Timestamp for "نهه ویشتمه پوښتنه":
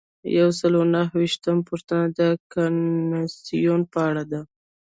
0.93-2.05